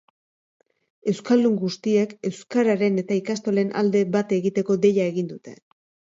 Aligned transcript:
Euskaldun 1.11 1.59
guztiek 1.63 2.15
euskararen 2.31 2.99
eta 3.03 3.19
ikastolen 3.21 3.71
alde 3.83 4.03
bat 4.17 4.35
egiteko 4.41 4.81
deia 4.89 5.09
egin 5.13 5.31
dute. 5.37 5.57